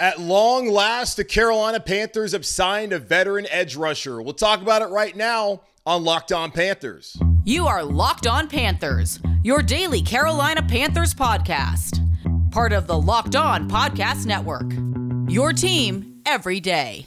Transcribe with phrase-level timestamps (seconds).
[0.00, 4.22] At long last, the Carolina Panthers have signed a veteran edge rusher.
[4.22, 7.18] We'll talk about it right now on Locked On Panthers.
[7.44, 12.00] You are Locked On Panthers, your daily Carolina Panthers podcast.
[12.50, 14.72] Part of the Locked On Podcast Network.
[15.30, 17.06] Your team every day.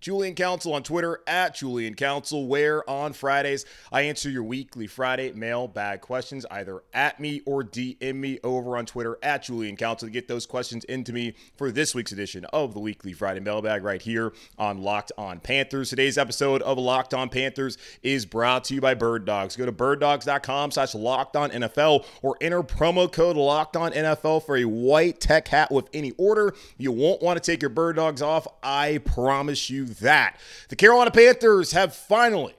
[0.00, 5.32] Julian Council on Twitter at Julian Council, where on Fridays I answer your weekly Friday
[5.32, 10.12] mailbag questions either at me or DM me over on Twitter at Julian Council to
[10.12, 14.02] get those questions into me for this week's edition of the weekly Friday mailbag right
[14.02, 15.90] here on Locked On Panthers.
[15.90, 19.56] Today's episode of Locked On Panthers is brought to you by Bird Dogs.
[19.56, 24.56] Go to birddogs.com slash locked on NFL or enter promo code locked on NFL for
[24.56, 26.54] a white tech hat with any order.
[26.76, 28.46] You won't want to take your bird dogs off.
[28.62, 30.38] I promise you that.
[30.68, 32.54] The Carolina Panthers have finally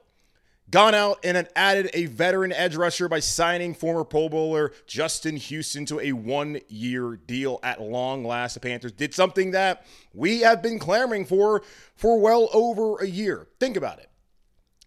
[0.72, 5.86] gone out and added a veteran edge rusher by signing former Pro Bowler Justin Houston
[5.88, 8.54] to a one year deal at long last.
[8.54, 11.64] The Panthers did something that we have been clamoring for
[11.96, 13.48] for well over a year.
[13.60, 14.10] Think about it.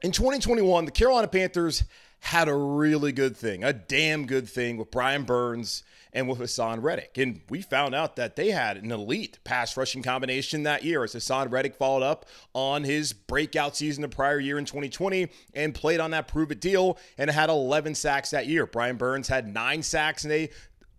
[0.02, 1.84] In 2021, the Carolina Panthers
[2.20, 5.82] had a really good thing, a damn good thing with Brian Burns
[6.12, 7.16] and with Haason Reddick.
[7.16, 11.14] And we found out that they had an elite pass rushing combination that year as
[11.14, 16.00] Haason Reddick followed up on his breakout season the prior year in 2020 and played
[16.00, 18.66] on that prove it deal and had 11 sacks that year.
[18.66, 20.50] Brian Burns had nine sacks and they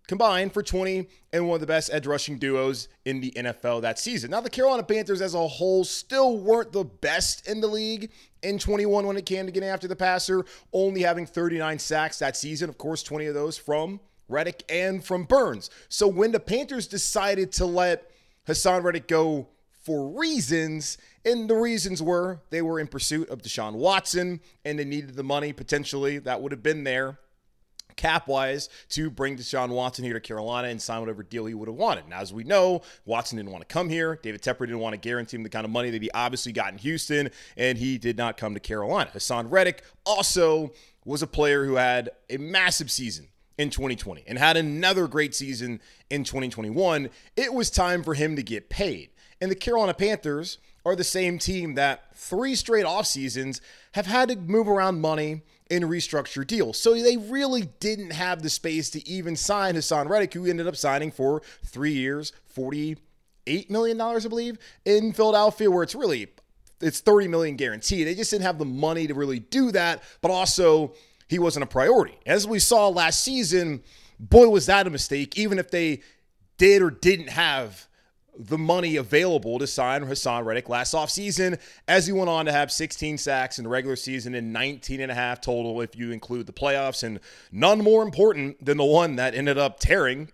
[0.08, 3.98] combined for 20 and one of the best edge rushing duos in the NFL that
[4.00, 4.32] season.
[4.32, 8.60] Now, the Carolina Panthers as a whole still weren't the best in the league in
[8.60, 12.70] 21 when it came to getting after the passer, only having 39 sacks that season.
[12.70, 15.70] Of course, 20 of those from Reddick and from Burns.
[15.90, 18.10] So when the Panthers decided to let
[18.48, 19.48] Haason Reddick go
[19.84, 24.86] for reasons, and the reasons were they were in pursuit of Deshaun Watson and they
[24.86, 27.20] needed the money potentially that would have been there
[27.96, 31.68] cap wise to bring Deshaun Watson here to Carolina and sign whatever deal he would
[31.68, 32.08] have wanted.
[32.08, 34.20] Now, as we know, Watson didn't want to come here.
[34.22, 36.72] David Tepper didn't want to guarantee him the kind of money that he obviously got
[36.72, 39.12] in Houston, and he did not come to Carolina.
[39.14, 40.72] Haason Reddick also
[41.06, 43.28] was a player who had a massive season
[43.58, 48.44] in 2020 and had another great season in 2021, it was time for him to
[48.44, 49.10] get paid.
[49.42, 53.62] And the Carolina Panthers are the same team that three straight off seasons
[53.94, 56.78] have had to move around money and restructure deals.
[56.78, 60.76] So they really didn't have the space to even sign Haason Reddick, who ended up
[60.76, 62.98] signing for three years, $48
[63.70, 66.28] million, I believe, in Philadelphia, where it's really
[66.82, 68.08] it's 30 million guaranteed.
[68.08, 70.94] They just didn't have the money to really do that, but also
[71.34, 72.16] he wasn't a priority.
[72.28, 73.82] As we saw last season,
[74.20, 76.02] boy, was that a mistake, even if they
[76.60, 77.88] did or didn't have
[78.38, 82.72] the money available to sign Haason Reddick last offseason, as he went on to have
[82.72, 86.46] 16 sacks in the regular season and 19 and a half total if you include
[86.46, 87.20] the playoffs, and
[87.52, 90.30] none more important than the one that ended up tearing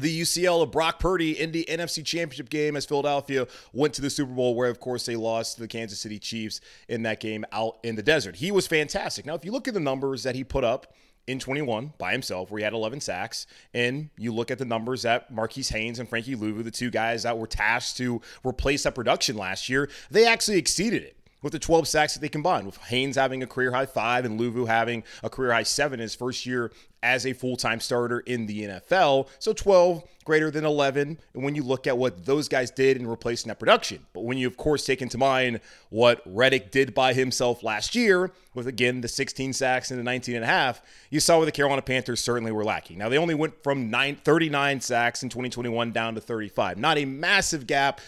[0.00, 4.10] the UCL of Brock Purdy in the NFC Championship game as Philadelphia went to the
[4.10, 7.44] Super Bowl, where, of course, they lost to the Kansas City Chiefs in that game
[7.52, 8.36] out in the desert.
[8.36, 9.26] He was fantastic.
[9.26, 10.94] Now, if you look at the numbers that he put up
[11.26, 15.02] in 21 by himself, where he had 11 sacks, and you look at the numbers
[15.02, 18.94] that Marquis Haynes and Frankie Luvu, the two guys that were tasked to replace that
[18.94, 22.76] production last year, they actually exceeded it with the 12 sacks that they combined, with
[22.78, 26.46] Haynes having a career high five and Luvu having a career high seven his first
[26.46, 26.72] year
[27.02, 29.28] as a full time starter in the NFL.
[29.38, 31.18] So 12 greater than 11.
[31.34, 34.36] And when you look at what those guys did in replacing that production, but when
[34.36, 35.60] you, of course, take into mind
[35.90, 40.34] what Reddick did by himself last year, with again the 16 sacks and the 19
[40.34, 42.98] and a half, you saw where the Carolina Panthers certainly were lacking.
[42.98, 46.78] Now, they only went from nine, 39 sacks in 2021 down to 35.
[46.78, 48.00] Not a massive gap,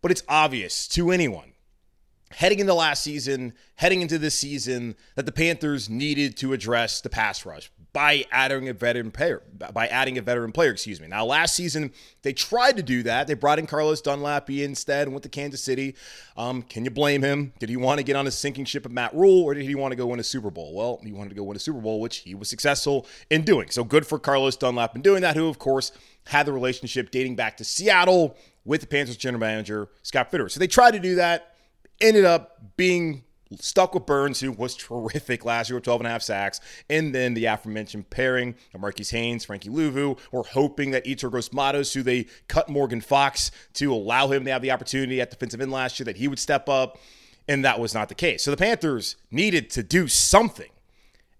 [0.00, 1.49] but it's obvious to anyone
[2.32, 7.10] heading into last season, heading into this season, that the Panthers needed to address the
[7.10, 9.42] pass rush by adding a veteran player.
[9.72, 11.08] By adding a veteran player, excuse me.
[11.08, 11.92] Now, last season
[12.22, 13.26] they tried to do that.
[13.26, 15.96] They brought in Carlos Dunlap instead and went to Kansas City.
[16.36, 17.52] Um, can you blame him?
[17.58, 19.74] Did he want to get on a sinking ship of Matt Rhule, or did he
[19.74, 20.72] want to go win a Super Bowl?
[20.72, 23.70] Well, he wanted to go win a Super Bowl, which he was successful in doing.
[23.70, 25.34] So good for Carlos Dunlap in doing that.
[25.34, 25.90] Who, of course,
[26.26, 30.50] had the relationship dating back to Seattle with the Panthers general manager Scott Fitterer.
[30.50, 31.56] So they tried to do that
[32.00, 33.24] ended up being
[33.58, 37.12] stuck with Burns, who was terrific last year with 12 and a half sacks, and
[37.14, 40.18] then the aforementioned pairing of Marquis Haynes, Frankie Luvu.
[40.30, 44.62] We're hoping that Yetur Gross-Matos, who they cut Morgan Fox to allow him to have
[44.62, 46.98] the opportunity at defensive end last year, that he would step up,
[47.48, 48.44] and that was not the case.
[48.44, 50.70] So the Panthers needed to do something.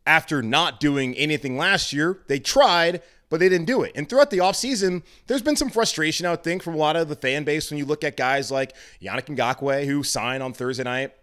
[0.04, 3.92] After not doing anything last year, they tried, but they didn't do it.
[3.94, 7.08] And throughout the offseason, there's been some frustration, I would think, from a lot of
[7.08, 10.84] the fan base when you look at guys like Yannick Ngakoue, who signed on Thursday
[10.84, 11.14] night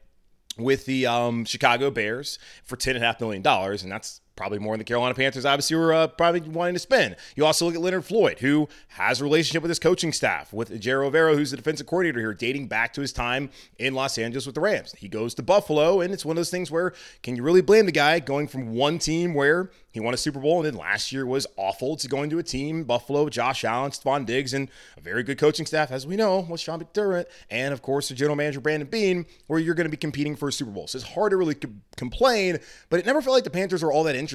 [0.58, 3.46] with the um, Chicago Bears for $10.5 million.
[3.46, 7.18] And that's probably more than the Carolina Panthers obviously were uh, probably wanting to spend.
[7.36, 10.70] You also look at Leonard Floyd, who has a relationship with his coaching staff, with
[10.70, 14.46] Ejiro Evero, who's the defensive coordinator here, dating back to his time in Los Angeles
[14.46, 14.94] with the Rams.
[14.98, 16.94] He goes to Buffalo, and it's one of those things where
[17.24, 20.40] can you really blame the guy going from one team where he won a Super
[20.40, 23.90] Bowl, and then last year was awful to going to a team, Buffalo, Josh Allen,
[23.90, 27.74] Stefon Diggs, and a very good coaching staff, as we know, with Sean McDermott, and
[27.74, 30.52] of course the general manager Brandon Beane, where you're going to be competing for a
[30.52, 30.86] Super Bowl.
[30.86, 32.60] So it's hard to really co- complain,
[32.92, 34.27] but it never felt like the Panthers were all that interested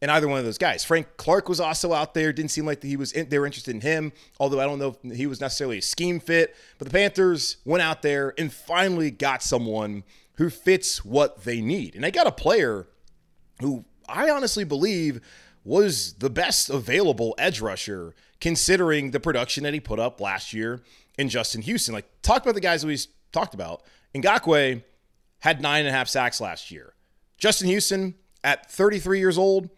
[0.00, 0.84] in either one of those guys.
[0.84, 2.32] Frank Clark was also out there.
[2.32, 4.96] Didn't seem like he was in, they were interested in him, although I don't know
[5.02, 6.54] if he was necessarily a scheme fit.
[6.78, 10.04] But the Panthers went out there and finally got someone
[10.34, 12.86] who fits what they need, and they got a player
[13.60, 15.20] who I honestly believe
[15.64, 20.82] was the best available edge rusher considering the production that he put up last year
[21.16, 21.94] in Justin Houston.
[21.94, 22.98] Like, talk about the guys we
[23.32, 23.82] talked about.
[24.14, 24.82] Ngakoue
[25.40, 26.92] had nine and a half sacks last year.
[27.38, 29.70] Justin Houston, at 33 years old,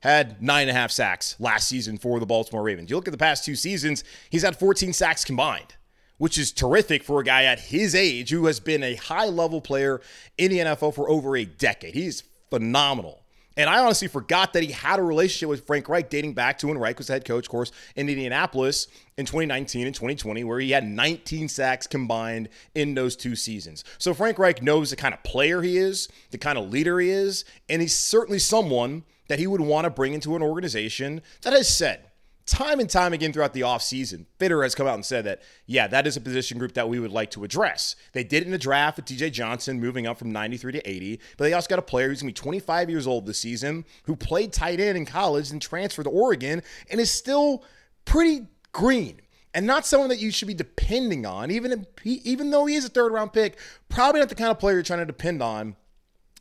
[0.00, 2.90] had nine and a half sacks last season for the Baltimore Ravens.
[2.90, 5.76] You look at the past two seasons, he's had 14 sacks combined,
[6.18, 9.60] which is terrific for a guy at his age who has been a high level
[9.60, 10.00] player
[10.36, 11.94] in the NFL for over a decade.
[11.94, 13.23] He's phenomenal.
[13.56, 16.66] And I honestly forgot that he had a relationship with Frank Reich dating back to
[16.66, 20.72] when Reich was head coach, of course, in Indianapolis in 2019 and 2020, where he
[20.72, 23.84] had 19 sacks combined in those two seasons.
[23.98, 27.10] So Frank Reich knows the kind of player he is, the kind of leader he
[27.10, 31.52] is, and he's certainly someone that he would want to bring into an organization that
[31.52, 32.10] has said,
[32.46, 35.86] time and time again throughout the offseason, Bitter has come out and said that, yeah,
[35.88, 37.96] that is a position group that we would like to address.
[38.12, 41.20] They did it in the draft with DJ Johnson moving up from 93 to 80,
[41.36, 43.84] but they also got a player who's going to be 25 years old this season
[44.04, 47.64] who played tight end in college and transferred to Oregon and is still
[48.04, 49.20] pretty green
[49.54, 52.74] and not someone that you should be depending on, even if he, even though he
[52.74, 53.56] is a third round pick,
[53.88, 55.76] probably not the kind of player you're trying to depend on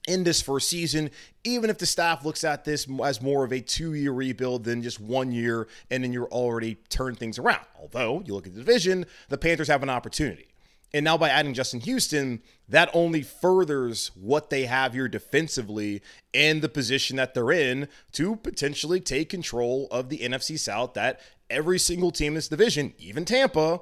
[0.08, 1.10] in this first season,
[1.44, 4.82] even if the staff looks at this as more of a two year rebuild than
[4.82, 7.66] just one year, and then you're already turned things around.
[7.80, 10.48] Although you look at the division, the Panthers have an opportunity.
[10.96, 16.04] And now by adding Justin Houston, that only furthers what they have here defensively
[16.34, 21.20] and the position that they're in to potentially take control of the NFC South that
[21.50, 23.82] every single team in this division, even Tampa,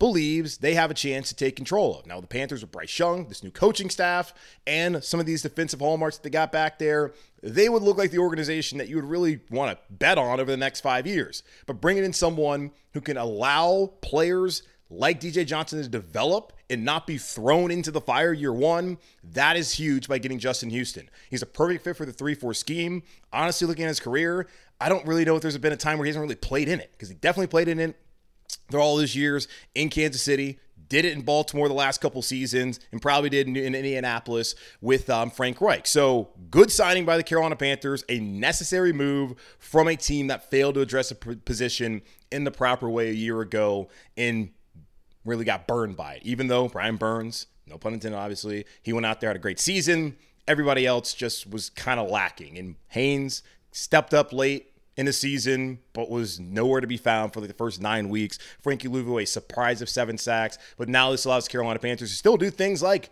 [0.00, 2.06] believes they have a chance to take control of.
[2.06, 4.34] Now, the Panthers with Bryce Young, this new coaching staff,
[4.66, 7.12] and some of these defensive hallmarks that they got back there,
[7.42, 10.50] they would look like the organization that you would really want to bet on over
[10.50, 11.44] the next five years.
[11.66, 17.06] But bringing in someone who can allow players like DJ Johnson to develop and not
[17.06, 21.10] be thrown into the fire year one, that is huge by getting Justin Houston.
[21.28, 23.02] He's a perfect fit for the 3 4 scheme.
[23.34, 24.48] Honestly, looking at his career,
[24.80, 26.80] I don't really know if there's been a time where he hasn't really played in
[26.80, 27.96] it because he definitely played in it
[28.70, 30.58] through all those years in Kansas City.
[30.88, 35.08] Did it in Baltimore the last couple seasons, and probably did in, in Indianapolis with
[35.08, 35.86] um, Frank Reich.
[35.86, 40.74] So good signing by the Carolina Panthers, a necessary move from a team that failed
[40.74, 42.02] to address a position
[42.32, 44.50] in the proper way a year ago, and
[45.24, 46.22] really got burned by it.
[46.24, 49.60] Even though Brian Burns, no pun intended, obviously, he went out there had a great
[49.60, 50.16] season.
[50.48, 54.69] Everybody else just was kind of lacking, and Haynes stepped up late
[55.00, 58.38] in the season, but was nowhere to be found for like the first nine weeks.
[58.60, 62.36] Frankie Luvu, a surprise of seven sacks, but now this allows Carolina Panthers to still
[62.36, 63.08] do things like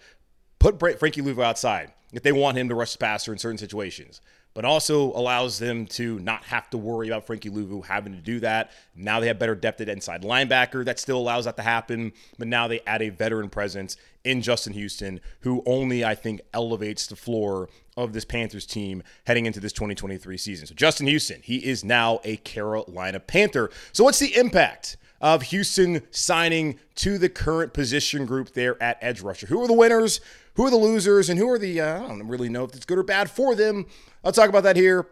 [0.59, 4.21] put Frankie Luvu outside if they want him to rush the passer in certain situations
[4.59, 8.41] but also allows them to not have to worry about Frankie Luvu having to do
[8.41, 8.73] that.
[8.97, 10.85] Now they have better depth at inside linebacker.
[10.85, 14.73] That still allows that to happen, but now they add a veteran presence in Justin
[14.73, 19.73] Houston, who only, I think, elevates the floor of this Panthers team heading into this
[19.73, 20.67] 2023 season.
[20.67, 23.71] So Justin Houston, he is now a Carolina Panther.
[23.93, 24.97] So what's the impact?
[25.21, 29.47] Of Houston signing to the current position group there at edge rusher.
[29.47, 30.21] Who are the winners?
[30.55, 31.29] Who are the losers?
[31.29, 33.55] And who are the, uh, I don't really know if it's good or bad for
[33.55, 33.87] them.
[34.25, 35.07] I'll talk about that here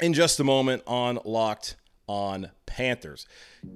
[0.00, 1.76] in just a moment on Locked
[2.06, 3.26] on Panthers.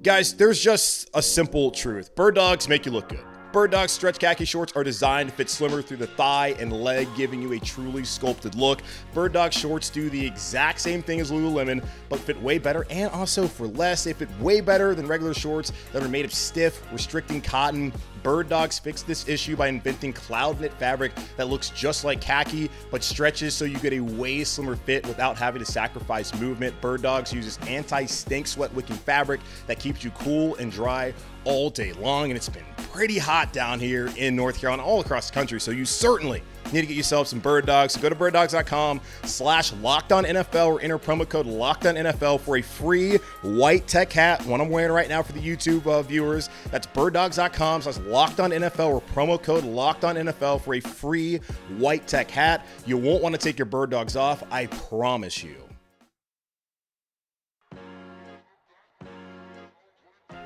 [0.01, 3.38] Guys, there's just a simple truth bird dogs make you look good.
[3.51, 7.07] Bird Dog stretch khaki shorts are designed to fit slimmer through the thigh and leg,
[7.17, 8.83] giving you a truly sculpted look.
[9.11, 13.09] Bird Dog shorts do the exact same thing as Lululemon, but fit way better and
[13.09, 14.03] also for less.
[14.03, 17.91] They fit way better than regular shorts that are made of stiff, restricting cotton.
[18.21, 22.69] Bird Dogs fixed this issue by inventing cloud knit fabric that looks just like khaki
[22.91, 26.79] but stretches so you get a way slimmer fit without having to sacrifice movement.
[26.81, 31.15] Bird Dogs uses anti stink sweat wicking fabric that keeps you cool and dry
[31.45, 35.29] all day long, and it's been pretty hot down here in North Carolina, all across
[35.29, 35.59] the country.
[35.59, 37.93] So you certainly need to get yourself some bird dogs.
[37.93, 42.61] So go to birddogs.com slash lockdown NFL or enter promo code lockdown NFL for a
[42.61, 44.45] free white tech hat.
[44.45, 46.49] One I'm wearing right now for the YouTube uh, viewers.
[46.71, 51.37] That's birddogs.com slash lockdown NFL or promo code lockdown NFL for a free
[51.77, 52.65] white tech hat.
[52.85, 54.43] You won't want to take your bird dogs off.
[54.51, 55.68] I promise you.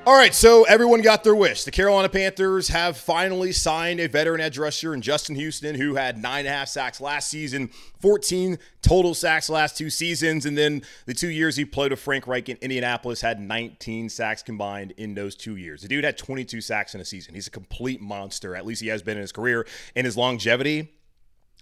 [0.06, 1.64] All right, so everyone got their wish.
[1.64, 6.20] The Carolina Panthers have finally signed a veteran edge rusher in Justin Houston, who had
[6.20, 7.70] nine and a half sacks last season,
[8.00, 12.26] 14 total sacks last two seasons, and then the two years he played with Frank
[12.26, 15.80] Reich in Indianapolis had 19 sacks combined in those two years.
[15.80, 17.34] The dude had 22 sacks in a season.
[17.34, 18.54] He's a complete monster.
[18.54, 20.90] At least he has been in his career, and his longevity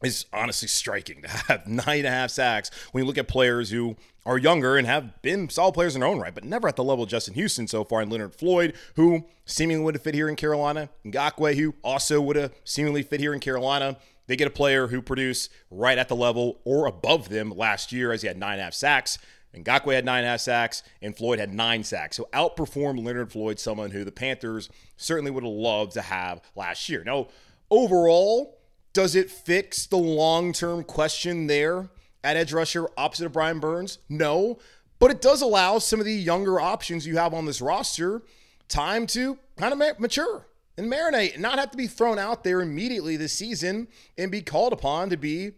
[0.03, 3.71] is honestly striking to have nine and a half sacks when you look at players
[3.71, 6.77] who are younger and have been solid players in their own right, but never at
[6.77, 10.15] the level of Justin Houston so far, and Leonard Floyd, who seemingly would have fit
[10.15, 13.97] here in Carolina, Ngakoue, who also would have seemingly fit here in Carolina.
[14.29, 18.13] They get a player who produced right at the level or above them last year
[18.13, 19.19] as he had nine and a half sacks.
[19.55, 22.17] Ngakoue had nine and a half sacks, and Floyd had nine sacks.
[22.17, 26.89] So outperformed Leonard Floyd, someone who the Panthers certainly would have loved to have last
[26.89, 27.05] year.
[27.05, 27.29] Now,
[27.71, 28.59] overall,
[28.93, 31.89] does it fix the long term question there
[32.25, 33.99] at edge rusher opposite of Brian Burns?
[34.09, 34.59] No,
[34.99, 38.23] but it does allow some of the younger options you have on this roster
[38.69, 40.47] time to kind of mature
[40.77, 44.41] and marinate and not have to be thrown out there immediately this season and be
[44.43, 45.53] called upon to be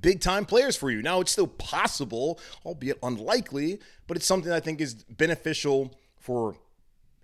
[0.00, 1.02] big time players for you.
[1.02, 6.56] Now, it's still possible, albeit unlikely, but it's something I think is beneficial for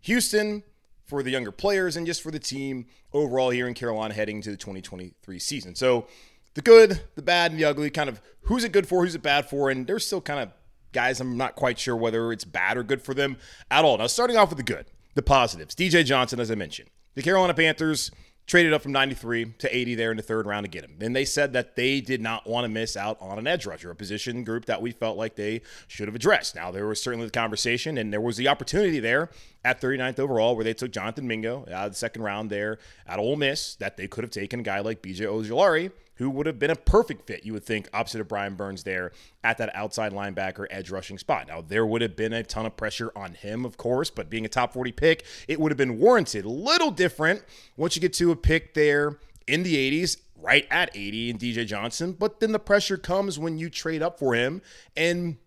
[0.03, 0.63] Houston,
[1.05, 4.51] for the younger players and just for the team overall here in Carolina heading to
[4.51, 5.75] the 2023 season.
[5.75, 6.07] So
[6.55, 9.23] the good, the bad, and the ugly, kind of who's it good for, who's it
[9.23, 10.51] bad for, and there's still kind of
[10.93, 13.37] guys I'm not quite sure whether it's bad or good for them
[13.71, 13.99] at all.
[13.99, 15.75] Now, starting off with the good, the positives.
[15.75, 18.11] DJ Johnson, as I mentioned, the Carolina Panthers
[18.53, 20.95] traded up from 93 to 80 there in the third round to get him.
[21.01, 23.91] And they said that they did not want to miss out on an edge rusher,
[23.91, 26.55] a position group that we felt like they should have addressed.
[26.55, 29.31] Now, there was certainly the conversation and there was the opportunity there
[29.65, 33.19] at 39th overall where they took Jonathan Mingo out of the second round there at
[33.19, 36.59] Ole Miss that they could have taken a guy like BJ Ojulari who would have
[36.59, 40.13] been a perfect fit, you would think, opposite of Brian Burns there at that outside
[40.13, 41.49] linebacker edge rushing spot.
[41.49, 44.45] Now, there would have been a ton of pressure on him, of course, but being
[44.45, 46.45] a top 40 pick, it would have been warranted.
[46.45, 47.43] A little different
[47.77, 51.67] once you get to a pick there in the 80s, right at 80 in DJ
[51.67, 54.61] Johnson, but then the pressure comes when you trade up for him.
[54.97, 55.39] And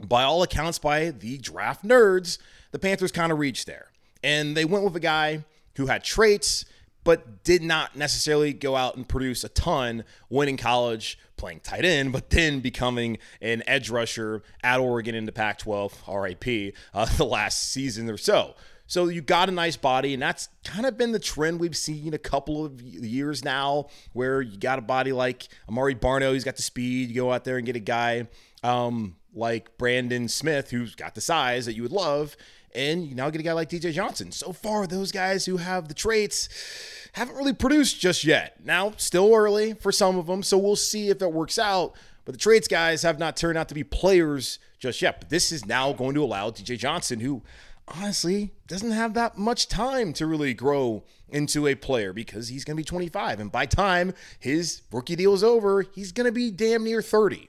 [0.00, 2.38] by all accounts, by the draft nerds,
[2.70, 3.90] the Panthers kind of reached there.
[4.22, 5.44] And they went with a guy
[5.76, 6.64] who had traits
[7.08, 11.82] but did not necessarily go out and produce a ton when in college playing tight
[11.82, 17.06] end, but then becoming an edge rusher at Oregon in the Pac 12, RIP, uh,
[17.16, 18.54] the last season or so.
[18.86, 22.12] So you got a nice body, and that's kind of been the trend we've seen
[22.12, 26.56] a couple of years now, where you got a body like Amaré Barno, he's got
[26.56, 27.08] the speed.
[27.08, 28.28] You go out there and get a guy
[28.62, 32.36] um, like Brandon Smith, who's got the size that you would love,
[32.74, 34.32] and you now get a guy like DJ Johnson.
[34.32, 36.48] So far, those guys who have the traits
[37.12, 38.64] haven't really produced just yet.
[38.64, 41.94] Now, still early for some of them, so we'll see if it works out.
[42.24, 45.20] But the traits guys have not turned out to be players just yet.
[45.20, 47.42] But this is now going to allow DJ Johnson, who
[47.88, 52.76] honestly doesn't have that much time to really grow into a player because he's going
[52.76, 53.40] to be 25.
[53.40, 57.48] And by time his rookie deal is over, he's going to be damn near 30.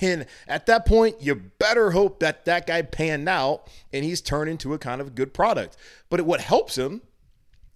[0.00, 4.50] And at that point, you better hope that that guy panned out and he's turned
[4.50, 5.76] into a kind of good product.
[6.08, 7.02] But what helps him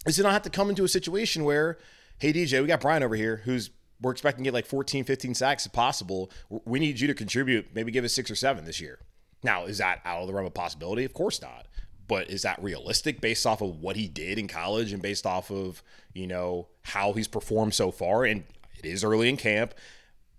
[0.05, 1.77] is to not have to come into a situation where,
[2.17, 3.69] hey, DJ, we got Brian over here who's
[4.01, 6.29] we're expecting to get like 14, 15 sacks if possible.
[6.49, 8.99] We need you to contribute, maybe give us six or seven this year.
[9.43, 11.05] Now, is that out of the realm of possibility?
[11.05, 11.67] Of course not.
[12.07, 15.49] But is that realistic based off of what he did in college and based off
[15.49, 15.81] of,
[16.13, 18.25] you know, how he's performed so far?
[18.25, 18.43] And
[18.77, 19.73] it is early in camp.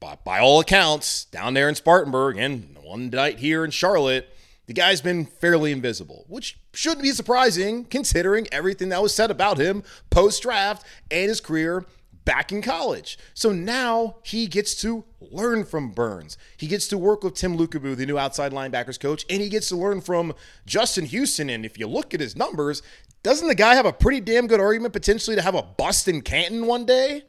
[0.05, 4.29] But by all accounts, down there in Spartanburg and one night here in Charlotte,
[4.67, 9.57] the guy's been fairly invisible, which shouldn't be surprising considering everything that was said about
[9.57, 11.87] him post draft and his career
[12.27, 13.17] back in college.
[13.33, 16.37] So now he gets to learn from Burns.
[16.59, 19.71] He gets to work with Tem Lukabu, the new outside linebackers coach, and he gets
[19.71, 20.35] to learn from
[20.67, 21.49] Justin Houston.
[21.49, 22.83] And if you look at his numbers,
[23.23, 26.21] doesn't the guy have a pretty damn good argument potentially to have a bust in
[26.21, 27.23] Canton one day?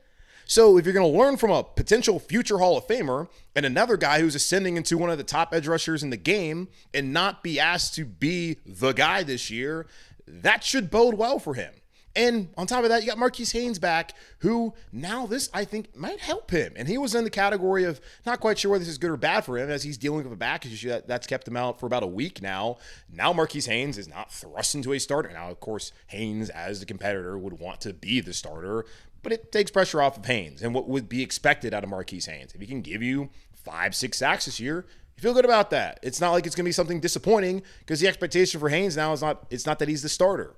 [0.45, 3.97] So if you're going to learn from a potential future Hall of Famer and another
[3.97, 7.43] guy who's ascending into one of the top edge rushers in the game and not
[7.43, 9.87] be asked to be the guy this year,
[10.27, 11.73] that should bode well for him.
[12.17, 15.95] And on top of that, you got Marquis Haynes back, who now this I think
[15.97, 16.73] might help him.
[16.77, 19.17] And he was in the category of not quite sure whether this is good or
[19.17, 21.87] bad for him as he's dealing with a back issue that's kept him out for
[21.87, 22.77] about a week now.
[23.11, 25.29] Now Marquis Haynes is not thrust into a starter.
[25.33, 28.85] Now, of course, Haynes as the competitor would want to be the starter,
[29.25, 32.21] but it takes pressure off of Haynes and what would be expected out of Marquis
[32.27, 32.53] Haynes.
[32.53, 34.85] If he can give you five, six sacks this year,
[35.17, 35.99] you feel good about that.
[36.03, 39.13] It's not like it's going to be something disappointing because the expectation for Haynes now
[39.13, 40.55] is not it's not that he's the starter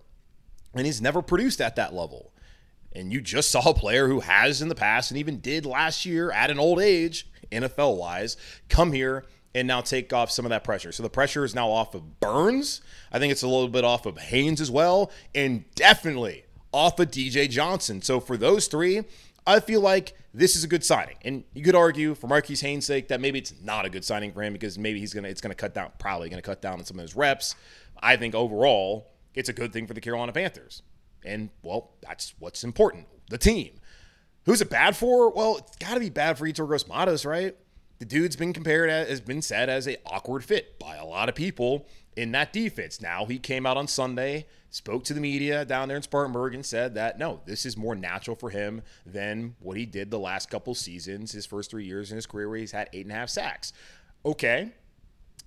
[0.74, 2.34] and he's never produced at that level.
[2.92, 6.06] And you just saw a player who has in the past and even did last
[6.06, 8.36] year at an old age, NFL wise,
[8.68, 9.24] come here
[9.56, 10.92] and now take off some of that pressure.
[10.92, 12.82] So the pressure is now off of Burns.
[13.14, 17.12] I think it's a little bit off of Haynes as well, and definitely off of
[17.12, 18.02] DJ Johnson.
[18.02, 19.04] So for those three,
[19.46, 21.16] I feel like this is a good signing.
[21.24, 24.32] And you could argue for Marquis Haynes' sake that maybe it's not a good signing
[24.34, 26.86] for him because maybe he's gonna it's gonna cut down, probably gonna cut down on
[26.86, 27.56] some of his reps.
[28.02, 30.82] I think overall it's a good thing for the Carolina Panthers.
[31.26, 33.80] And, well, that's what's important the team.
[34.46, 35.30] Who's it bad for?
[35.30, 36.88] Well, it's got to be bad for Yetur Gross
[37.26, 37.56] right?
[38.00, 41.30] The dude's been compared, as, has been said as a awkward fit by a lot
[41.30, 43.02] of people in that defense.
[43.02, 46.66] Now he came out on Sunday, spoke to the media down there in Spartanburg, and
[46.66, 50.50] said that no, this is more natural for him than what he did the last
[50.50, 53.16] couple seasons, his first three years in his career where he's had eight and a
[53.16, 53.74] half sacks.
[54.26, 54.72] Okay,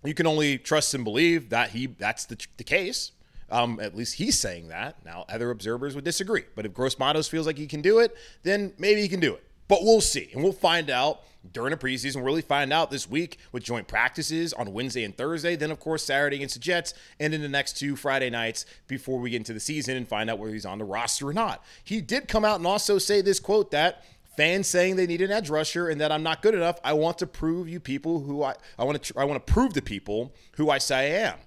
[0.05, 3.12] you can only trust and believe that he that's the, the case.
[3.50, 5.05] Um, at least he's saying that.
[5.05, 6.45] Now, other observers would disagree.
[6.55, 9.35] But if Gross Matos feels like he can do it, then maybe he can do
[9.35, 9.45] it.
[9.71, 10.31] But we'll see.
[10.33, 11.23] And we'll find out
[11.53, 12.17] during the preseason.
[12.17, 15.55] We'll really find out this week with joint practices on Wednesday and Thursday.
[15.55, 16.93] Then, of course, Saturday against the Jets.
[17.21, 20.29] And in the next two Friday nights before we get into the season and find
[20.29, 21.65] out whether he's on the roster or not.
[21.85, 24.05] He did come out and also say this quote that
[24.37, 26.81] fans saying they need an edge rusher and that I'm not good enough.
[26.83, 29.73] I want to prove you people who I, I want to I want to prove
[29.75, 31.39] to people who I say I am.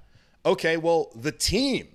[0.46, 1.90] Okay, well, the team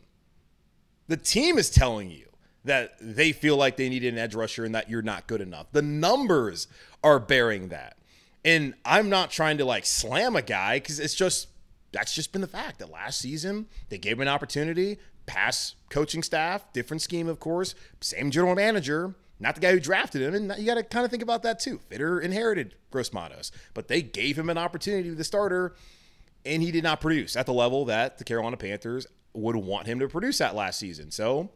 [1.06, 2.27] the team is telling you
[2.68, 5.66] that they feel like they need an edge rusher and that you're not good enough.
[5.72, 6.68] The numbers
[7.02, 7.96] are bearing that.
[8.44, 11.48] And I'm not trying to like slam a guy because it's just
[11.92, 16.22] that's just been the fact that last season they gave him an opportunity, pass coaching
[16.22, 20.34] staff, different scheme, of course, same general manager, not the guy who drafted him.
[20.34, 21.80] And you got to kind of think about that too.
[21.90, 25.74] Fitterer inherited Gross Matos, but they gave him an opportunity to be the starter,
[26.44, 29.98] and he did not produce at the level that the Carolina Panthers would want him
[30.00, 31.10] to produce that last season.
[31.10, 31.50] So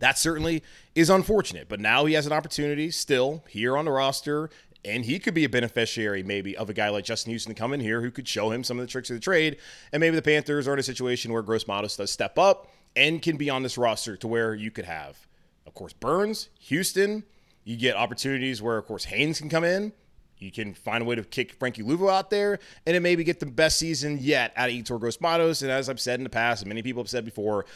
[0.00, 0.62] that certainly
[0.94, 1.68] is unfortunate.
[1.68, 4.50] But now he has an opportunity still here on the roster.
[4.84, 7.72] And he could be a beneficiary, maybe, of a guy like Justin Houston to come
[7.72, 9.58] in here who could show him some of the tricks of the trade.
[9.92, 13.20] And maybe the Panthers are in a situation where Gross Matos does step up and
[13.20, 15.26] can be on this roster to where you could have,
[15.66, 17.24] of course, Burns, Houston.
[17.64, 19.92] You get opportunities where, of course, Haynes can come in.
[20.38, 23.40] You can find a way to kick Frankie Luvu out there and then maybe get
[23.40, 25.62] the best season yet out of Yetur Gross Matos.
[25.62, 27.66] And as I've said in the past, and many people have said before,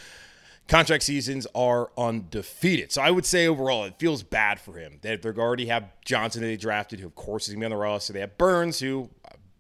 [0.69, 2.93] contract seasons are undefeated.
[2.93, 4.99] So I would say overall, it feels bad for him.
[5.03, 7.73] They, they already have Johnson that they drafted, who of course is going to be
[7.73, 8.13] on the roster.
[8.13, 9.11] They have Burns, who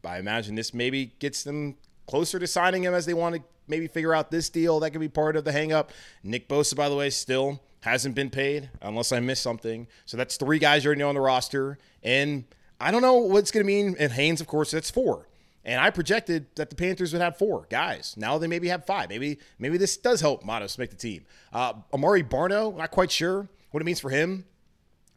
[0.04, 3.86] I imagine this maybe gets them closer to signing him as they want to maybe
[3.86, 4.80] figure out this deal.
[4.80, 5.90] That could be part of the hangup.
[6.22, 9.88] Nick Bosa, by the way, still hasn't been paid unless I missed something.
[10.06, 11.78] So that's three guys already on the roster.
[12.02, 12.44] And–
[12.82, 13.94] I don't know what's going to mean.
[13.98, 15.28] And Haynes, of course, that's four.
[15.64, 18.14] And I projected that the Panthers would have four guys.
[18.16, 19.08] Now they maybe have five.
[19.08, 21.24] Maybe maybe this does help Matos make the team.
[21.52, 24.44] Uh, Amaré Barno, not quite sure what it means for him.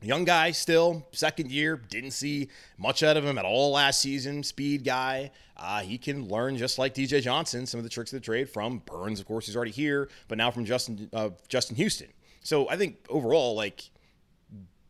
[0.02, 4.44] Young guy still, second year, didn't see much out of him at all last season.
[4.44, 5.32] Speed guy.
[5.58, 8.50] Uh, he can learn just like DJ Johnson some of the tricks of the trade
[8.50, 12.10] from Burns, of course, he's already here, but now from Justin uh, Justin Houston.
[12.44, 13.90] So I think overall, like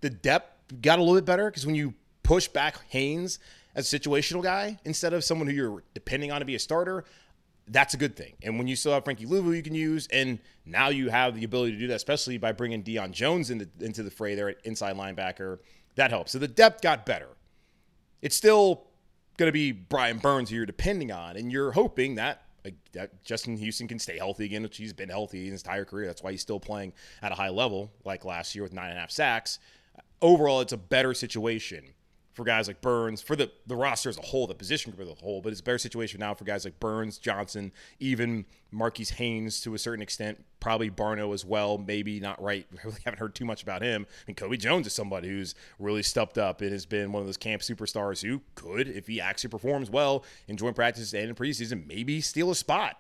[0.02, 3.40] the depth got a little bit better because when you push back Haynes
[3.76, 7.04] as a situational guy instead of someone who you're depending on to be a starter,
[7.68, 8.34] that's a good thing.
[8.44, 11.44] And when you still have Frankie Luvu you can use, and now you have the
[11.44, 14.58] ability to do that, especially by bringing Deion Jones into, into the fray there at
[14.64, 15.60] inside linebacker,
[15.96, 16.32] that helps.
[16.32, 17.30] So the depth got better.
[18.22, 18.88] It's still
[19.38, 22.44] going to be Brian Burns who you're depending on, and you're hoping that,
[22.94, 26.08] that Justin Houston can stay healthy again, which he's been healthy his entire career.
[26.08, 28.98] That's why he's still playing at a high level, like last year with nine and
[28.98, 29.60] a half sacks.
[30.22, 31.95] Overall, it's a better situation
[32.36, 35.12] for guys like Burns, for the, the roster as a whole, the position group as
[35.12, 39.08] a whole, but it's a better situation now for guys like Burns, Johnson, even Marquis
[39.16, 41.78] Haynes to a certain extent, probably Barno as well.
[41.78, 42.68] Maybe not right.
[42.76, 44.06] We really haven't heard too much about him.
[44.28, 47.38] And Kobe Jones is somebody who's really stepped up and has been one of those
[47.38, 51.88] camp superstars who could, if he actually performs well in joint practices and in preseason,
[51.88, 53.00] maybe steal a spot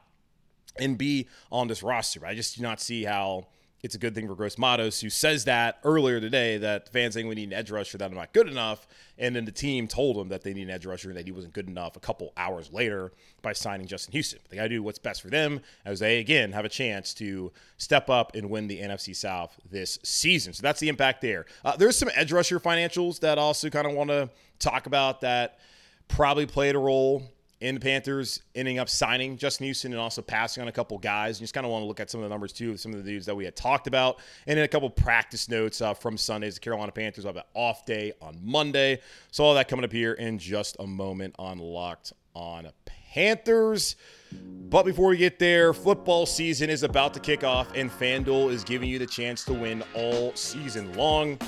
[0.77, 2.25] and be on this roster.
[2.25, 3.47] I just do not see how
[3.85, 7.27] it's a good thing for Gross Matos, who says that earlier today that fans saying
[7.27, 8.87] we need an edge rusher, that I'm not good enough.
[9.19, 11.31] And then the team told him that they need an edge rusher and that he
[11.31, 13.11] wasn't good enough a couple hours later
[13.43, 14.39] by signing Justin Houston.
[14.49, 17.51] They got to do what's best for them as they, again, have a chance to
[17.77, 20.53] step up and win the NFC South this season.
[20.53, 21.45] So that's the impact there.
[21.63, 25.59] Uh, there's some edge rusher financials that also kind of want to talk about that
[26.07, 27.21] probably played a role
[27.61, 31.37] in the Panthers ending up signing Justin Houston and also passing on a couple guys.
[31.37, 33.03] And just kind of want to look at some of the numbers too, some of
[33.03, 36.17] the dudes that we had talked about, and then a couple practice notes uh, from
[36.17, 36.55] Sundays.
[36.55, 40.13] The Carolina Panthers have an off day on Monday, so all that coming up here
[40.13, 42.67] in just a moment on Locked On
[43.15, 43.95] Panthers.
[44.31, 48.63] But before we get there, football season is about to kick off, and FanDuel is
[48.63, 51.39] giving you the chance to win all season long.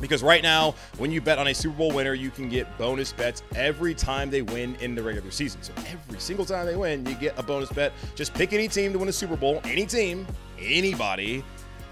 [0.00, 3.12] Because right now, when you bet on a Super Bowl winner, you can get bonus
[3.12, 5.62] bets every time they win in the regular season.
[5.62, 7.92] So every single time they win, you get a bonus bet.
[8.14, 10.26] Just pick any team to win a Super Bowl, any team,
[10.58, 11.42] anybody,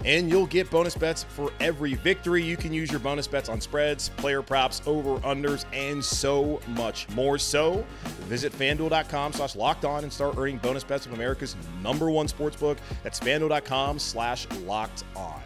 [0.03, 2.43] and you'll get bonus bets for every victory.
[2.43, 7.09] You can use your bonus bets on spreads, player props, over unders, and so much
[7.09, 7.37] more.
[7.37, 7.85] So
[8.21, 12.77] visit fanduel.com slash locked on and start earning bonus bets with America's number one sportsbook.
[13.03, 15.41] That's fanduel.com slash locked on.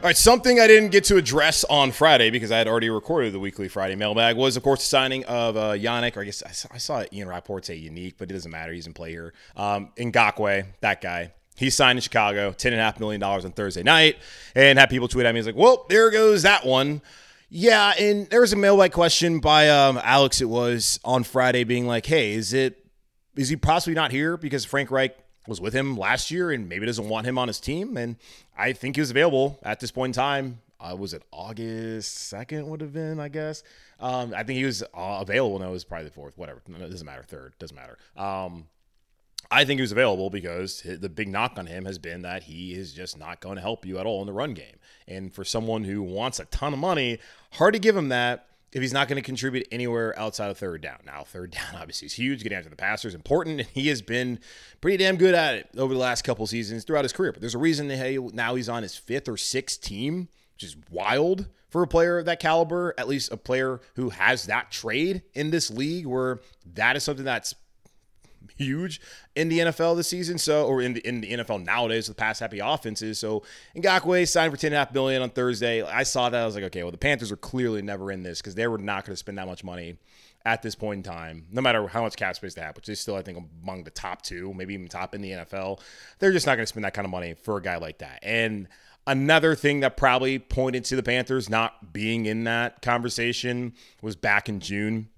[0.00, 3.34] All right, something I didn't get to address on Friday because I had already recorded
[3.34, 6.42] the weekly Friday mailbag was, of course, the signing of uh, Yannick, or I guess
[6.42, 8.72] I saw, I saw Ian Rapoport say unique, but it doesn't matter.
[8.72, 9.34] He's in play here.
[9.56, 11.34] Um, Ngakoue, that guy.
[11.54, 14.16] He signed in Chicago, $10.5 million on Thursday night,
[14.54, 15.38] and had people tweet at me.
[15.38, 17.02] He's like, well, there goes that one.
[17.50, 21.86] Yeah, and there was a mailbag question by um, Alex, it was on Friday, being
[21.86, 22.86] like, hey, is it
[23.36, 25.14] is he possibly not here because Frank Reich
[25.50, 27.96] was with him last year and maybe doesn't want him on his team.
[27.98, 28.16] And
[28.56, 30.60] I think he was available at this point in time.
[30.80, 33.62] Uh, was it August 2nd would have been, I guess.
[33.98, 35.58] Um, I think he was uh, available.
[35.58, 36.62] No, it was probably the fourth, whatever.
[36.66, 37.22] No, it doesn't matter.
[37.22, 37.98] Third, doesn't matter.
[38.16, 38.68] Um,
[39.50, 42.72] I think he was available because the big knock on him has been that he
[42.72, 44.76] is just not going to help you at all in the run game.
[45.08, 47.18] And for someone who wants a ton of money,
[47.52, 50.80] hard to give him that if he's not going to contribute anywhere outside of third
[50.80, 50.98] down.
[51.04, 52.42] Now, third down obviously is huge.
[52.42, 54.38] Getting after the passer is important, and he has been
[54.80, 57.32] pretty damn good at it over the last couple seasons throughout his career.
[57.32, 60.64] But there's a reason that hey, now he's on his fifth or sixth team, which
[60.64, 62.94] is wild for a player of that caliber.
[62.98, 66.40] At least a player who has that trade in this league, where
[66.74, 67.54] that is something that's
[68.56, 69.00] huge
[69.34, 70.38] in the NFL this season.
[70.38, 73.18] So, or in the in the NFL nowadays with pass happy offenses.
[73.18, 73.42] So,
[73.76, 75.82] Ngakoue signed for ten and a half billion on Thursday.
[75.82, 76.42] I saw that.
[76.42, 78.78] I was like, okay, well, the Panthers are clearly never in this because they were
[78.78, 79.96] not going to spend that much money
[80.46, 82.98] at this point in time, no matter how much cap space they have, which is
[82.98, 85.80] still, I think, among the top two, maybe even top in the NFL.
[86.18, 88.20] They're just not going to spend that kind of money for a guy like that.
[88.22, 88.66] And
[89.06, 94.48] Another thing that probably pointed to the Panthers not being in that conversation was back
[94.48, 95.08] in June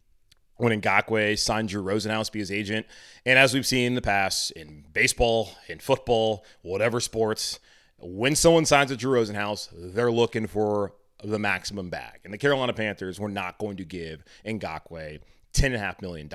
[0.62, 2.86] when Ngakoue signed Drew Rosenhaus to be his agent.
[3.26, 7.58] And as we've seen in the past, in baseball, in football, whatever sports,
[7.98, 10.94] when someone signs with Drew Rosenhaus, they're looking for
[11.24, 12.20] the maximum bag.
[12.22, 15.18] And the Carolina Panthers were not going to give Ngakoue
[15.52, 16.30] $10.5 million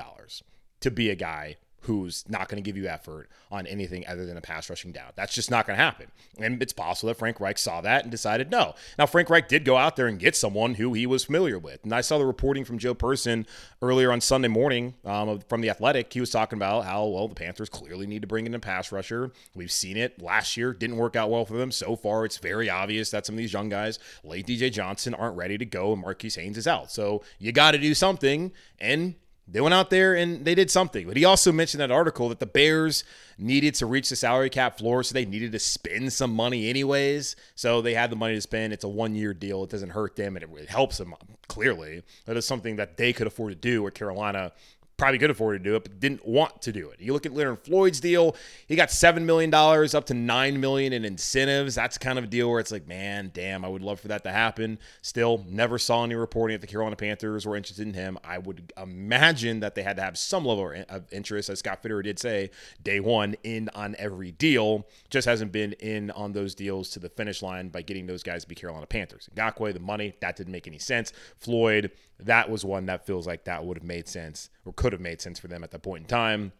[0.80, 1.56] to be a guy
[1.88, 5.10] who's not going to give you effort on anything other than a pass rushing down.
[5.16, 6.08] That's just not going to happen.
[6.38, 8.74] And it's possible that Frank Reich saw that and decided no.
[8.98, 11.82] Now, Frank Reich did go out there and get someone who he was familiar with.
[11.84, 13.46] And I saw the reporting from Joe Person
[13.80, 16.12] earlier on Sunday morning um, from The Athletic.
[16.12, 18.92] He was talking about how, well, the Panthers clearly need to bring in a pass
[18.92, 19.32] rusher.
[19.54, 21.72] We've seen it last year, didn't work out well for them.
[21.72, 25.38] So far, it's very obvious that some of these young guys, late DJ Johnson, aren't
[25.38, 26.92] ready to go and Marquis Haynes is out.
[26.92, 28.52] So you got to do something.
[28.78, 29.14] And
[29.50, 31.06] they went out there and they did something.
[31.06, 33.04] But he also mentioned that article that the Bears
[33.38, 37.34] needed to reach the salary cap floor, so they needed to spend some money anyways.
[37.54, 38.72] So they had the money to spend.
[38.72, 39.64] It's a one year deal.
[39.64, 41.16] It doesn't hurt them and it helps them uh,
[41.48, 42.02] clearly.
[42.26, 44.52] That is something that they could afford to do where Carolina
[44.98, 47.00] probably could afford to do it, but didn't want to do it.
[47.00, 50.92] You look at Leonard Floyd's deal; he got seven million dollars, up to nine million
[50.92, 51.76] in incentives.
[51.76, 54.24] That's kind of a deal where it's like, man, damn, I would love for that
[54.24, 54.78] to happen.
[55.00, 58.18] Still, never saw any reporting that the Carolina Panthers were interested in him.
[58.24, 62.02] I would imagine that they had to have some level of interest, as Scott Fitterer
[62.02, 62.50] did say,
[62.82, 64.86] day one in on every deal.
[65.10, 68.42] Just hasn't been in on those deals to the finish line by getting those guys
[68.42, 69.30] to be Carolina Panthers.
[69.36, 71.12] Ngakoue, the money that didn't make any sense.
[71.38, 75.00] Floyd that was one that feels like that would have made sense or could have
[75.00, 76.52] made sense for them at that point in time,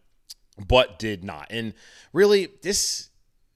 [0.67, 1.47] but did not.
[1.49, 1.73] And
[2.13, 3.09] really, this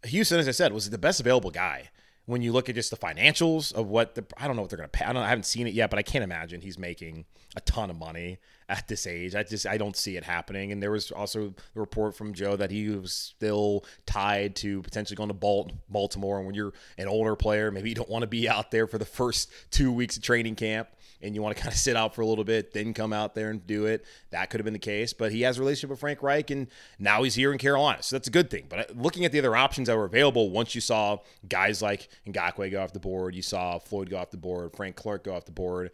[0.05, 1.89] Houston, as I said, was the best available guy.
[2.25, 4.77] when you look at just the financials of what the I don't know what they're
[4.77, 5.05] going to pay.
[5.05, 7.89] I don't I haven't seen it yet, but I can't imagine he's making a ton
[7.89, 9.35] of money at this age.
[9.35, 10.71] I just I don't see it happening.
[10.71, 15.17] And there was also the report from Joe that he was still tied to potentially
[15.17, 16.37] going to Baltimore.
[16.37, 18.97] And when you're an older player, maybe you don't want to be out there for
[18.97, 20.87] the first two weeks of training camp
[21.23, 23.33] and you want to kind of sit out for a little bit, then come out
[23.33, 24.05] there and do it.
[24.31, 26.67] That could have been the case, but he has a relationship with Frank Reich, and
[26.99, 28.65] now he's here in Carolina, so that's a good thing.
[28.69, 32.09] But uh, looking at the other options that were available, once you saw guys like
[32.27, 35.35] Ngakoue go off the board, you saw Floyd go off the board, Frank Clark go
[35.35, 35.91] off the board.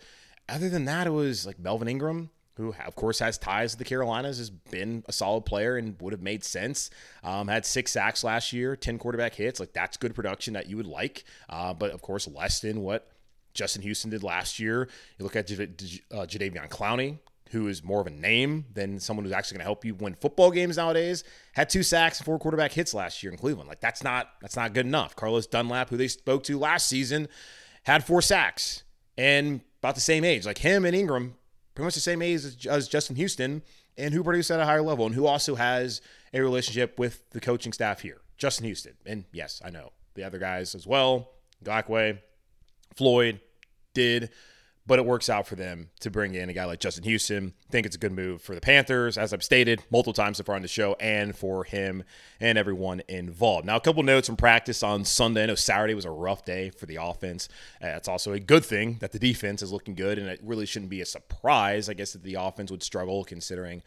[0.50, 3.86] Other than that, it was like Melvin Ingram, who of course has ties to the
[3.86, 6.90] Carolinas, has been a solid player and would have made sense.
[7.24, 9.60] Um, had six sacks last year, ten quarterback hits.
[9.60, 13.08] Like that's good production that you would like, uh, but of course less than what
[13.54, 14.88] Justin Houston did last year.
[15.18, 17.20] You look at J- J- uh, Jadeveon Clowney,
[17.52, 20.16] who is more of a name than someone who's actually going to help you win
[20.16, 21.24] football games nowadays.
[21.54, 23.68] Had two sacks and four quarterback hits last year in Cleveland.
[23.68, 25.16] Like that's not that's not good enough.
[25.16, 27.28] Carlos Dunlap, who they spoke to last season,
[27.84, 28.84] had four sacks
[29.18, 30.46] and about the same age.
[30.46, 31.36] Like him and Ingram,
[31.74, 33.64] pretty much the same age as, as Justin Houston,
[33.98, 36.02] and who produced at a higher level and who also has
[36.34, 38.22] a relationship with the coaching staff here.
[38.38, 41.32] Justin Houston, and yes, I know the other guys as well.
[41.64, 42.20] Ngakoue,
[42.96, 43.40] Floyd
[43.94, 44.30] did,
[44.86, 47.54] but it works out for them to bring in a guy like Justin Houston.
[47.70, 50.56] Think it's a good move for the Panthers, as I've stated multiple times so far
[50.56, 52.04] on the show, and for him
[52.40, 53.66] and everyone involved.
[53.66, 55.44] Now, a couple notes from practice on Sunday.
[55.44, 57.50] I know Saturday was a rough day for the offense.
[57.84, 60.66] Uh, it's also a good thing that the defense is looking good, and it really
[60.66, 63.84] shouldn't be a surprise, I guess, that the offense would struggle considering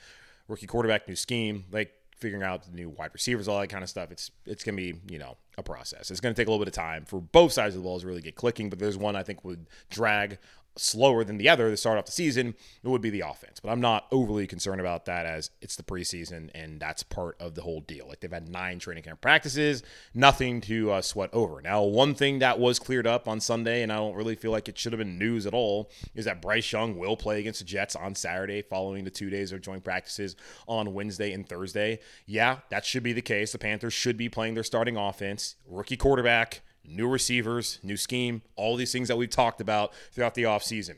[0.47, 1.65] rookie quarterback, new scheme.
[1.73, 4.11] Like figuring out the new wide receivers, all that kind of stuff.
[4.11, 6.11] It's it's gonna be you know a process.
[6.11, 8.07] It's gonna take a little bit of time for both sides of the ball to
[8.07, 8.71] really get clicking.
[8.71, 10.39] But there's one I think would drag
[10.77, 13.61] slower than the other to start off the season, it would be the offense.
[13.61, 17.55] But I'm not overly concerned about that as it's the preseason and that's part of
[17.55, 18.09] the whole deal.
[18.09, 19.83] Like they've had nine training camp practices,
[20.15, 21.61] nothing to uh, sweat over.
[21.61, 24.69] Now, one thing that was cleared up on Sunday, and I don't really feel like
[24.69, 27.67] it should have been news at all, is that Bryce Young will play against the
[27.67, 32.01] Jets on Saturday following the two days of joint practices on Wednesday and Thursday.
[32.27, 33.53] Yeah, that should be the case.
[33.53, 38.77] The Panthers should be playing their starting offense, rookie quarterback new receivers, new scheme, all
[38.77, 40.97] these things that we've talked about throughout the offseason.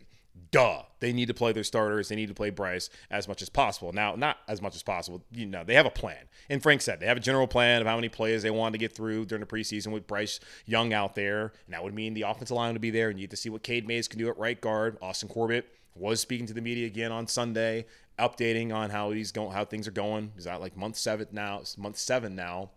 [0.50, 0.82] Duh.
[1.00, 2.08] They need to play their starters.
[2.08, 3.92] They need to play Bryce as much as possible.
[3.92, 5.22] Now, not as much as possible.
[5.32, 6.28] You know, they have a plan.
[6.48, 8.78] And Frank said they have a general plan of how many plays they want to
[8.78, 11.52] get through during the preseason with Bryce Young out there.
[11.66, 13.10] And that would mean the offensive line would be there.
[13.10, 14.96] And you get to see what Cade Mays can do at right guard.
[15.02, 17.86] Austin Corbett was speaking to the media again on Sunday,
[18.18, 20.32] updating on how he's going, how things are going.
[20.34, 22.70] He's at like month seven now, month seven now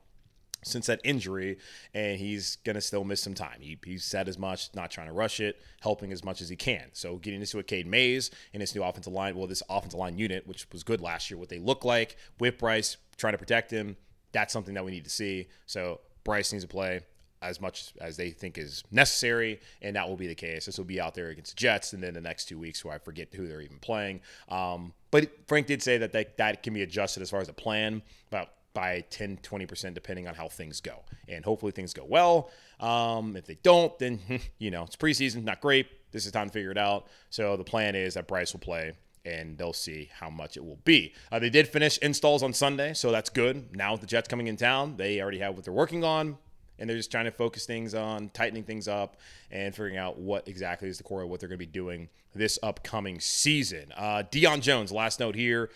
[0.68, 1.58] since that injury,
[1.94, 3.60] and he's to still miss some time.
[3.60, 6.56] He, he said as much, not trying to rush it, helping as much as he
[6.56, 6.90] can.
[6.94, 10.18] So getting into what Cade Mays and his new offensive line, well, this offensive line
[10.18, 13.72] unit, which was good last year, what they look like with Bryce, trying to protect
[13.72, 13.98] him,
[14.32, 15.48] that's something that we need to see.
[15.66, 17.02] So Bryce needs to play
[17.42, 20.66] as much as they think is necessary, and that will be the case.
[20.66, 22.90] This will be out there against the Jets, and then the next two weeks, who
[22.90, 24.22] I forget who they're even playing.
[24.50, 27.54] Um, but Frank did say that they, that can be adjusted as far as the
[27.54, 28.02] plan
[28.32, 31.04] about by 10, 20%, depending on how things go.
[31.28, 32.52] And hopefully things go well.
[32.80, 34.20] Um, if they don't, then,
[34.60, 35.88] you know, it's preseason, not great.
[36.12, 37.08] This is time to figure it out.
[37.32, 38.92] So the plan is that Bryce will play
[39.26, 41.16] and they'll see how much it will be.
[41.32, 43.76] Uh, they did finish installs on Sunday, so that's good.
[43.76, 46.38] Now with the Jets coming in town, they already have what they're working on,
[46.78, 49.18] and they're just trying to focus things on tightening things up
[49.50, 52.10] and figuring out what exactly is the core of what they're going to be doing
[52.36, 53.92] this upcoming season.
[53.98, 55.72] Uh, Jones, last note here.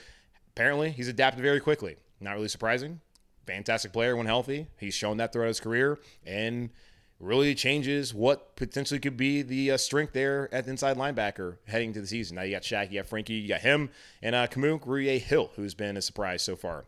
[0.56, 1.98] Apparently, he's adapted very quickly.
[2.22, 3.02] Not really surprising.
[3.48, 4.68] Fantastic player when healthy.
[4.80, 6.70] He's shown that throughout his career and
[7.20, 11.94] really changes what potentially could be the uh, strength there at the inside linebacker heading
[11.94, 12.36] to the season.
[12.36, 13.90] Now you got Shaq, you got Frankie, you got him,
[14.22, 16.86] and uh, Kamu Grugier-Hill, who's been a surprise so far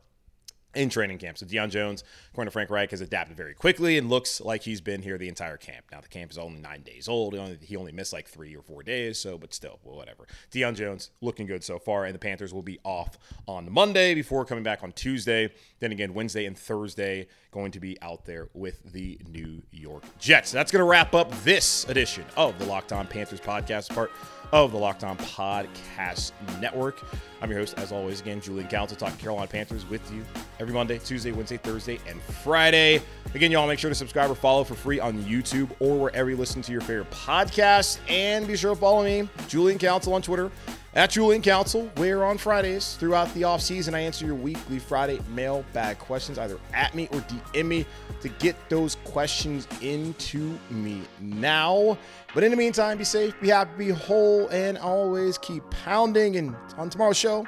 [0.76, 1.38] in training camp.
[1.38, 4.82] So Deion Jones, according to Frank Reich, has adapted very quickly and looks like he's
[4.82, 5.86] been here the entire camp.
[5.92, 7.34] Now the camp is only nine days old.
[7.34, 10.28] He only, he only missed like three or four days, so but still, well, whatever.
[10.52, 14.46] Deion Jones looking good so far, and the Panthers will be off on Monday before
[14.46, 15.52] coming back on Tuesday.
[15.80, 20.52] Then again, Wednesday and Thursday going to be out there with the New York Jets.
[20.52, 24.12] That's going to wrap up this edition of the Locked On Panthers podcast, part
[24.54, 27.02] of the Locked On Podcast Network.
[27.42, 30.24] I'm your host, as always, again, Julian Council, talking Carolina Panthers with you
[30.60, 33.02] every Monday, Tuesday, Wednesday, Thursday, and Friday.
[33.34, 36.38] Again, y'all make sure to subscribe or follow for free on YouTube or wherever you
[36.38, 37.98] listen to your favorite podcast.
[38.08, 40.52] And be sure to follow me, Julian Council, on Twitter
[40.96, 45.20] at Julian Council, where on Fridays throughout the off season I answer your weekly Friday
[45.30, 47.86] mailbag questions either at me or DM me
[48.22, 51.98] to get those questions into me now.
[52.34, 56.38] But in the meantime, be safe, be happy, be whole, and always keep pounding.
[56.38, 57.46] And on tomorrow's show,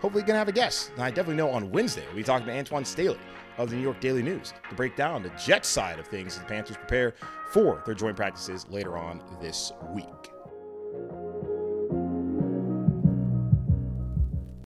[0.00, 0.90] hopefully going to have a guest.
[0.94, 3.18] And I definitely know on Wednesday we'll be talking to Antoine Staley
[3.58, 6.40] of the New York Daily News to break down the Jets side of things as
[6.40, 7.14] the Panthers prepare
[7.52, 10.06] for their joint practices later on this week.